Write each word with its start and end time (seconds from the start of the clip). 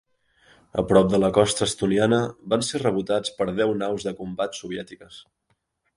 A 0.81 0.83
prop 0.91 1.09
de 1.15 1.19
la 1.23 1.29
costa 1.35 1.67
estoniana, 1.71 2.19
van 2.53 2.65
ser 2.69 2.81
rebotats 2.85 3.35
per 3.43 3.47
deu 3.61 3.77
naus 3.83 4.09
de 4.11 4.15
combat 4.23 4.59
soviètiques. 4.63 5.21